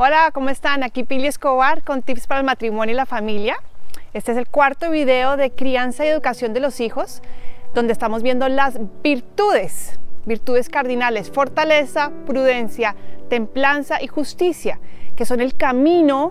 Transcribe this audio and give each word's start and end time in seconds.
Hola, 0.00 0.30
¿cómo 0.32 0.48
están? 0.48 0.84
Aquí 0.84 1.02
Pili 1.02 1.26
Escobar 1.26 1.82
con 1.82 2.02
tips 2.02 2.28
para 2.28 2.38
el 2.38 2.46
matrimonio 2.46 2.92
y 2.92 2.96
la 2.96 3.04
familia. 3.04 3.56
Este 4.12 4.30
es 4.30 4.38
el 4.38 4.46
cuarto 4.46 4.92
video 4.92 5.36
de 5.36 5.50
crianza 5.50 6.04
y 6.04 6.08
educación 6.08 6.54
de 6.54 6.60
los 6.60 6.78
hijos, 6.78 7.20
donde 7.74 7.94
estamos 7.94 8.22
viendo 8.22 8.48
las 8.48 8.78
virtudes, 9.02 9.98
virtudes 10.24 10.68
cardinales, 10.68 11.32
fortaleza, 11.32 12.12
prudencia, 12.26 12.94
templanza 13.28 14.00
y 14.00 14.06
justicia, 14.06 14.78
que 15.16 15.24
son 15.24 15.40
el 15.40 15.54
camino 15.54 16.30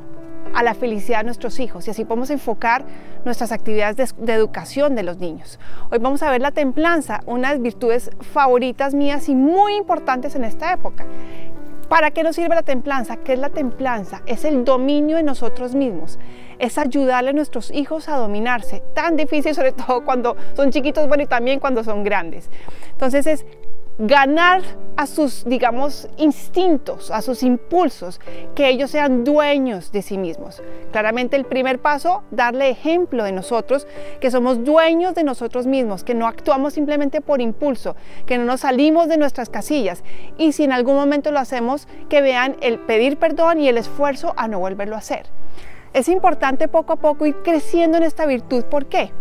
a 0.53 0.63
la 0.63 0.73
felicidad 0.73 1.17
de 1.17 1.25
nuestros 1.25 1.59
hijos 1.59 1.89
y 1.89 1.91
así 1.91 2.05
podemos 2.05 2.29
enfocar 2.29 2.85
nuestras 3.25 3.51
actividades 3.51 4.15
de, 4.17 4.33
educación 4.33 4.95
de 4.95 5.03
los 5.03 5.17
niños. 5.17 5.59
Hoy 5.91 5.99
vamos 5.99 6.23
a 6.23 6.31
ver 6.31 6.39
la 6.39 6.51
templanza, 6.51 7.19
una 7.25 7.49
de 7.49 7.55
las 7.55 7.63
virtudes 7.63 8.11
favoritas 8.31 8.93
mías 8.93 9.27
y 9.27 9.35
muy 9.35 9.75
importantes 9.75 10.35
en 10.35 10.45
esta 10.45 10.71
época. 10.71 11.05
¿Para 11.89 12.11
qué 12.11 12.23
nos 12.23 12.35
sirve 12.35 12.53
la 12.53 12.63
templanza? 12.63 13.17
¿Qué 13.17 13.33
es 13.33 13.39
la 13.39 13.49
templanza? 13.49 14.21
Es 14.25 14.43
el 14.43 14.65
dominio 14.65 15.15
de 15.15 15.23
nosotros 15.23 15.73
mismos. 15.73 16.19
Es 16.59 16.77
ayudarle 16.77 17.29
a 17.29 17.33
nuestros 17.33 17.71
hijos 17.71 18.09
a 18.09 18.17
dominarse. 18.17 18.83
Tan 18.93 19.15
difícil, 19.15 19.55
sobre 19.55 19.71
todo 19.71 20.03
cuando 20.03 20.35
son 20.55 20.71
chiquitos, 20.71 21.07
bueno, 21.07 21.23
y 21.23 21.27
también 21.27 21.59
cuando 21.59 21.83
son 21.83 22.03
grandes. 22.03 22.49
Entonces 22.91 23.25
es 23.27 23.45
ganar 23.99 24.61
a 24.95 25.05
sus, 25.05 25.45
digamos, 25.45 26.07
instintos, 26.17 27.11
a 27.11 27.21
sus 27.21 27.43
impulsos, 27.43 28.19
que 28.55 28.67
ellos 28.67 28.91
sean 28.91 29.23
dueños 29.23 29.91
de 29.91 30.01
sí 30.01 30.17
mismos. 30.17 30.61
Claramente 30.91 31.35
el 31.35 31.45
primer 31.45 31.79
paso, 31.79 32.23
darle 32.31 32.69
ejemplo 32.69 33.23
de 33.23 33.31
nosotros, 33.31 33.87
que 34.19 34.31
somos 34.31 34.63
dueños 34.63 35.13
de 35.13 35.23
nosotros 35.23 35.67
mismos, 35.67 36.03
que 36.03 36.15
no 36.15 36.27
actuamos 36.27 36.73
simplemente 36.73 37.21
por 37.21 37.41
impulso, 37.41 37.95
que 38.25 38.37
no 38.37 38.45
nos 38.45 38.61
salimos 38.61 39.07
de 39.07 39.17
nuestras 39.17 39.49
casillas 39.49 40.03
y 40.37 40.51
si 40.51 40.63
en 40.63 40.71
algún 40.71 40.95
momento 40.95 41.31
lo 41.31 41.39
hacemos, 41.39 41.87
que 42.09 42.21
vean 42.21 42.55
el 42.61 42.79
pedir 42.79 43.17
perdón 43.17 43.59
y 43.59 43.69
el 43.69 43.77
esfuerzo 43.77 44.33
a 44.35 44.47
no 44.47 44.59
volverlo 44.59 44.95
a 44.95 44.99
hacer. 44.99 45.27
Es 45.93 46.09
importante 46.09 46.67
poco 46.67 46.93
a 46.93 46.97
poco 46.97 47.25
ir 47.25 47.35
creciendo 47.43 47.97
en 47.97 48.03
esta 48.03 48.25
virtud. 48.25 48.63
¿Por 48.65 48.85
qué? 48.87 49.11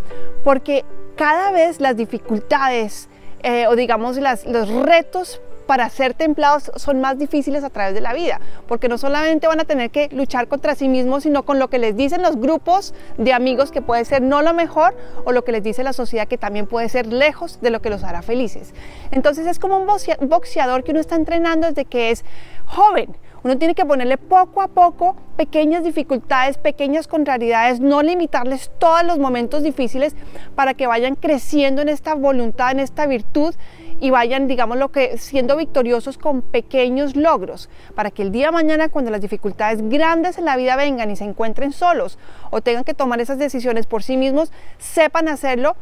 Porque 0.43 0.85
cada 1.15 1.51
vez 1.51 1.79
las 1.81 1.95
dificultades, 1.95 3.09
eh, 3.47 3.65
o 3.67 3.77
digamos 3.77 4.17
las, 4.17 4.45
los 4.45 4.67
retos 4.69 5.39
para 5.67 5.89
ser 5.89 6.13
templados 6.13 6.69
son 6.75 6.99
más 6.99 7.17
difíciles 7.17 7.63
a 7.63 7.69
través 7.69 7.93
de 7.93 8.01
la 8.01 8.13
vida, 8.13 8.41
porque 8.67 8.89
no 8.89 8.97
solamente 8.97 9.47
van 9.47 9.61
a 9.61 9.63
tener 9.63 9.89
que 9.89 10.09
luchar 10.11 10.49
contra 10.49 10.75
sí 10.75 10.89
mismos, 10.89 11.23
sino 11.23 11.43
con 11.43 11.57
lo 11.57 11.69
que 11.69 11.79
les 11.79 11.95
dicen 11.95 12.21
los 12.21 12.35
grupos 12.35 12.93
de 13.17 13.31
amigos 13.31 13.71
que 13.71 13.81
puede 13.81 14.03
ser 14.03 14.21
no 14.21 14.41
lo 14.41 14.53
mejor 14.53 14.97
o 15.23 15.31
lo 15.31 15.45
que 15.45 15.53
les 15.53 15.63
dice 15.63 15.81
la 15.81 15.93
sociedad 15.93 16.27
que 16.27 16.37
también 16.37 16.67
puede 16.67 16.89
ser 16.89 17.07
lejos 17.07 17.61
de 17.61 17.69
lo 17.69 17.81
que 17.81 17.89
los 17.89 18.03
hará 18.03 18.21
felices. 18.21 18.73
Entonces 19.11 19.47
es 19.47 19.59
como 19.59 19.77
un 19.77 19.87
boxeador 20.27 20.83
que 20.83 20.91
uno 20.91 20.99
está 20.99 21.15
entrenando 21.15 21.67
desde 21.67 21.85
que 21.85 22.11
es 22.11 22.25
joven. 22.65 23.15
Uno 23.43 23.57
tiene 23.57 23.75
que 23.75 23.85
ponerle 23.85 24.17
poco 24.17 24.61
a 24.61 24.67
poco 24.67 25.15
pequeñas 25.37 25.83
dificultades, 25.83 26.57
pequeñas 26.57 27.07
contrariedades, 27.07 27.79
no 27.79 28.01
limitarles 28.01 28.71
todos 28.79 29.03
los 29.05 29.19
momentos 29.19 29.63
difíciles 29.63 30.15
para 30.55 30.73
que 30.73 30.87
vayan 30.87 31.15
creciendo 31.15 31.81
en 31.81 31.89
esta 31.89 32.15
voluntad, 32.15 32.71
en 32.71 32.79
esta 32.79 33.05
virtud 33.05 33.55
y 33.99 34.09
vayan, 34.09 34.47
digamos, 34.47 34.77
lo 34.77 34.89
que 34.89 35.17
siendo 35.17 35.55
victoriosos 35.55 36.17
con 36.17 36.41
pequeños 36.41 37.15
logros, 37.15 37.69
para 37.95 38.11
que 38.11 38.23
el 38.23 38.31
día 38.31 38.47
de 38.47 38.51
mañana 38.51 38.89
cuando 38.89 39.11
las 39.11 39.21
dificultades 39.21 39.87
grandes 39.89 40.37
en 40.37 40.45
la 40.45 40.57
vida 40.57 40.75
vengan 40.75 41.09
y 41.09 41.15
se 41.15 41.23
encuentren 41.23 41.71
solos 41.71 42.17
o 42.51 42.61
tengan 42.61 42.83
que 42.83 42.93
tomar 42.93 43.21
esas 43.21 43.37
decisiones 43.37 43.85
por 43.85 44.03
sí 44.03 44.17
mismos, 44.17 44.51
sepan 44.77 45.27
hacerlo 45.27 45.75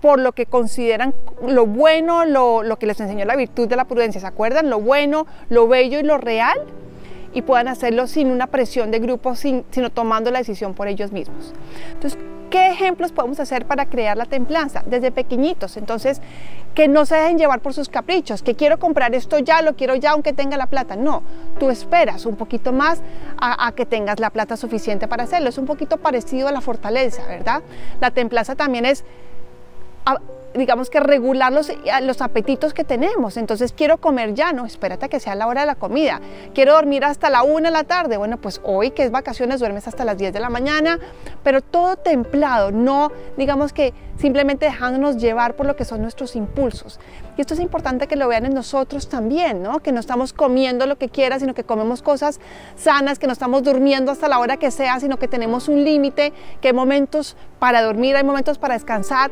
por 0.00 0.20
lo 0.20 0.32
que 0.32 0.46
consideran 0.46 1.12
lo 1.44 1.66
bueno, 1.66 2.24
lo, 2.24 2.62
lo 2.62 2.78
que 2.78 2.86
les 2.86 3.00
enseñó 3.00 3.24
la 3.24 3.36
virtud 3.36 3.68
de 3.68 3.76
la 3.76 3.84
prudencia, 3.84 4.20
¿se 4.20 4.26
acuerdan? 4.26 4.70
Lo 4.70 4.80
bueno, 4.80 5.26
lo 5.48 5.66
bello 5.66 5.98
y 5.98 6.02
lo 6.04 6.18
real 6.18 6.58
y 7.32 7.42
puedan 7.42 7.68
hacerlo 7.68 8.06
sin 8.06 8.30
una 8.30 8.46
presión 8.46 8.90
de 8.90 8.98
grupo, 8.98 9.34
sin, 9.34 9.64
sino 9.70 9.90
tomando 9.90 10.30
la 10.30 10.38
decisión 10.38 10.74
por 10.74 10.88
ellos 10.88 11.12
mismos. 11.12 11.52
Entonces, 11.92 12.18
¿qué 12.50 12.70
ejemplos 12.70 13.12
podemos 13.12 13.38
hacer 13.40 13.66
para 13.66 13.86
crear 13.86 14.16
la 14.16 14.24
templanza? 14.24 14.82
Desde 14.86 15.10
pequeñitos, 15.10 15.76
entonces, 15.76 16.20
que 16.74 16.88
no 16.88 17.04
se 17.06 17.16
dejen 17.16 17.38
llevar 17.38 17.60
por 17.60 17.74
sus 17.74 17.88
caprichos, 17.88 18.42
que 18.42 18.54
quiero 18.54 18.78
comprar 18.78 19.14
esto 19.14 19.38
ya, 19.38 19.62
lo 19.62 19.76
quiero 19.76 19.94
ya, 19.94 20.12
aunque 20.12 20.32
tenga 20.32 20.56
la 20.56 20.66
plata. 20.66 20.96
No, 20.96 21.22
tú 21.58 21.70
esperas 21.70 22.24
un 22.24 22.36
poquito 22.36 22.72
más 22.72 23.00
a, 23.38 23.66
a 23.66 23.72
que 23.72 23.84
tengas 23.84 24.20
la 24.20 24.30
plata 24.30 24.56
suficiente 24.56 25.08
para 25.08 25.24
hacerlo. 25.24 25.48
Es 25.48 25.58
un 25.58 25.66
poquito 25.66 25.96
parecido 25.98 26.48
a 26.48 26.52
la 26.52 26.60
fortaleza, 26.60 27.26
¿verdad? 27.26 27.62
La 28.00 28.10
templanza 28.10 28.54
también 28.54 28.86
es 28.86 29.04
digamos 30.54 30.90
que 30.90 31.00
regular 31.00 31.52
los, 31.52 31.70
los, 32.02 32.22
apetitos 32.22 32.74
que 32.74 32.84
tenemos. 32.84 33.36
Entonces 33.36 33.72
quiero 33.72 33.98
comer 33.98 34.34
ya, 34.34 34.52
no, 34.52 34.66
espérate 34.66 35.08
que 35.08 35.20
sea 35.20 35.34
la 35.34 35.46
hora 35.46 35.62
de 35.62 35.66
la 35.66 35.74
comida. 35.74 36.20
Quiero 36.54 36.74
dormir 36.74 37.04
hasta 37.04 37.30
la 37.30 37.42
una 37.42 37.68
de 37.68 37.72
la 37.72 37.84
tarde. 37.84 38.16
Bueno, 38.16 38.38
pues 38.38 38.60
hoy 38.64 38.90
que 38.90 39.04
es 39.04 39.10
vacaciones 39.10 39.60
duermes 39.60 39.86
hasta 39.88 40.04
las 40.04 40.18
10 40.18 40.32
de 40.32 40.40
la 40.40 40.50
mañana, 40.50 40.98
pero 41.42 41.60
todo 41.60 41.96
templado, 41.96 42.70
no 42.70 43.10
digamos 43.36 43.72
que 43.72 43.92
simplemente 44.18 44.66
dejándonos 44.66 45.16
llevar 45.18 45.54
por 45.54 45.66
lo 45.66 45.76
que 45.76 45.84
son 45.84 46.02
nuestros 46.02 46.34
impulsos. 46.34 46.98
Y 47.36 47.40
esto 47.40 47.54
es 47.54 47.60
importante 47.60 48.08
que 48.08 48.16
lo 48.16 48.26
vean 48.26 48.46
en 48.46 48.54
nosotros 48.54 49.08
también, 49.08 49.62
¿no? 49.62 49.78
Que 49.78 49.92
no 49.92 50.00
estamos 50.00 50.32
comiendo 50.32 50.86
lo 50.86 50.98
que 50.98 51.08
quiera, 51.08 51.38
sino 51.38 51.54
que 51.54 51.62
comemos 51.62 52.02
cosas 52.02 52.40
sanas, 52.76 53.20
que 53.20 53.28
no 53.28 53.32
estamos 53.32 53.62
durmiendo 53.62 54.10
hasta 54.10 54.28
la 54.28 54.40
hora 54.40 54.56
que 54.56 54.72
sea, 54.72 54.98
sino 54.98 55.18
que 55.18 55.28
tenemos 55.28 55.68
un 55.68 55.84
límite, 55.84 56.32
que 56.60 56.68
hay 56.68 56.74
momentos 56.74 57.36
para 57.60 57.80
dormir, 57.82 58.16
hay 58.16 58.24
momentos 58.24 58.58
para 58.58 58.74
descansar 58.74 59.30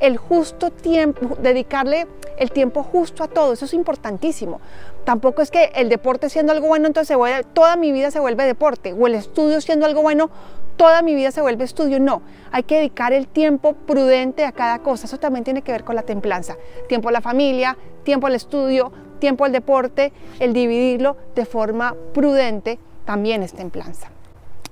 el 0.00 0.16
justo 0.16 0.70
tiempo, 0.70 1.36
dedicarle 1.40 2.06
el 2.36 2.50
tiempo 2.50 2.82
justo 2.82 3.24
a 3.24 3.28
todo, 3.28 3.52
eso 3.52 3.64
es 3.64 3.74
importantísimo. 3.74 4.60
Tampoco 5.04 5.42
es 5.42 5.50
que 5.50 5.72
el 5.74 5.88
deporte 5.88 6.28
siendo 6.30 6.52
algo 6.52 6.68
bueno, 6.68 6.86
entonces 6.86 7.16
toda 7.52 7.76
mi 7.76 7.92
vida 7.92 8.10
se 8.10 8.20
vuelve 8.20 8.44
deporte, 8.44 8.92
o 8.92 9.06
el 9.06 9.14
estudio 9.14 9.60
siendo 9.60 9.86
algo 9.86 10.02
bueno, 10.02 10.30
toda 10.76 11.02
mi 11.02 11.14
vida 11.14 11.30
se 11.32 11.42
vuelve 11.42 11.64
estudio. 11.64 12.00
No, 12.00 12.22
hay 12.50 12.62
que 12.62 12.76
dedicar 12.76 13.12
el 13.12 13.26
tiempo 13.26 13.74
prudente 13.74 14.44
a 14.44 14.52
cada 14.52 14.78
cosa. 14.78 15.06
Eso 15.06 15.18
también 15.18 15.44
tiene 15.44 15.62
que 15.62 15.72
ver 15.72 15.84
con 15.84 15.96
la 15.96 16.02
templanza. 16.02 16.56
Tiempo 16.88 17.08
a 17.08 17.12
la 17.12 17.20
familia, 17.20 17.76
tiempo 18.04 18.28
al 18.28 18.34
estudio, 18.34 18.92
tiempo 19.18 19.44
al 19.44 19.52
deporte, 19.52 20.12
el 20.38 20.52
dividirlo 20.52 21.16
de 21.34 21.44
forma 21.44 21.94
prudente 22.14 22.78
también 23.04 23.42
es 23.42 23.52
templanza. 23.52 24.10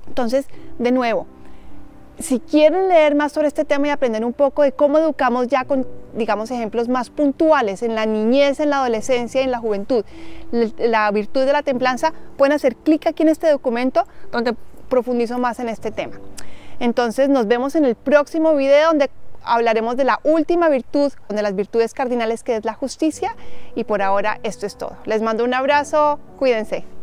Entonces, 0.06 0.47
de 0.78 0.93
nuevo, 0.93 1.26
si 2.19 2.41
quieren 2.41 2.88
leer 2.88 3.15
más 3.15 3.32
sobre 3.32 3.49
este 3.49 3.65
tema 3.65 3.88
y 3.88 3.91
aprender 3.91 4.25
un 4.25 4.32
poco 4.32 4.62
de 4.62 4.72
cómo 4.72 4.99
educamos 4.99 5.49
ya 5.49 5.65
con, 5.65 5.87
digamos, 6.15 6.50
ejemplos 6.50 6.88
más 6.88 7.10
puntuales 7.10 7.82
en 7.82 7.94
la 7.94 8.06
niñez, 8.06 8.60
en 8.60 8.71
la 8.71 8.78
adolescencia 8.78 9.43
en 9.43 9.50
la 9.50 9.59
juventud, 9.59 10.04
la 10.78 11.10
virtud 11.10 11.44
de 11.44 11.53
la 11.53 11.62
templanza, 11.62 12.12
pueden 12.37 12.55
hacer 12.55 12.76
clic 12.76 13.06
aquí 13.06 13.22
en 13.22 13.28
este 13.28 13.50
documento 13.50 14.06
donde 14.32 14.55
profundizo 14.88 15.38
más 15.38 15.60
en 15.60 15.69
este 15.69 15.91
tema. 15.91 16.19
Entonces 16.81 17.28
nos 17.28 17.47
vemos 17.47 17.75
en 17.75 17.84
el 17.84 17.94
próximo 17.94 18.55
video 18.55 18.88
donde 18.88 19.10
hablaremos 19.43 19.97
de 19.97 20.05
la 20.05 20.21
última 20.25 20.69
virtud, 20.69 21.12
de 21.28 21.43
las 21.43 21.55
virtudes 21.55 21.94
cardinales 21.94 22.43
que 22.43 22.56
es 22.56 22.65
la 22.65 22.75
justicia 22.75 23.37
y 23.75 23.84
por 23.84 24.03
ahora 24.03 24.41
esto 24.43 24.66
es 24.66 24.76
todo. 24.76 24.97
Les 25.05 25.22
mando 25.22 25.44
un 25.44 25.55
abrazo, 25.55 26.19
cuídense. 26.38 26.95